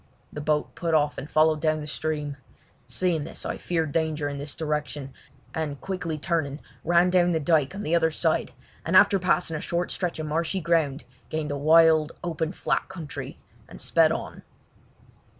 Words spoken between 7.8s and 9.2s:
the other side, and after